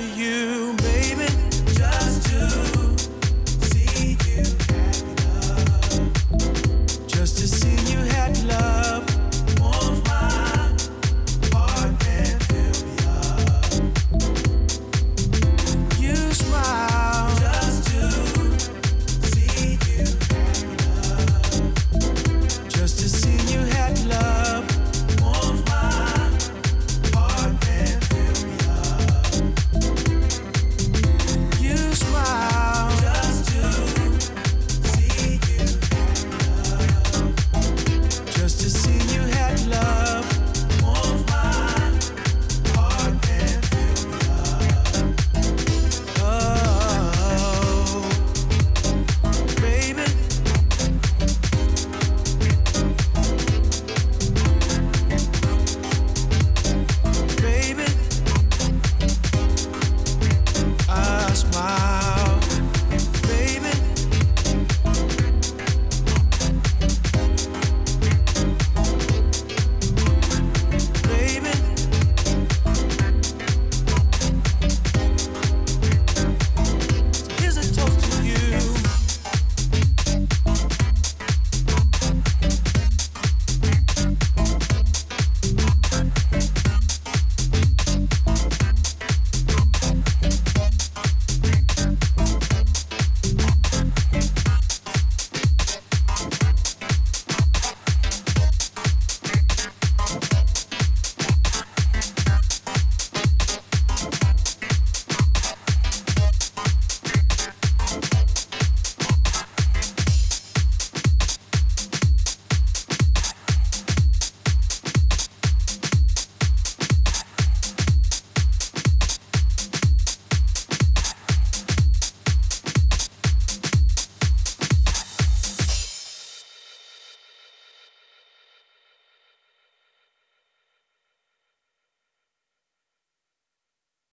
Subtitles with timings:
[0.00, 0.39] To you,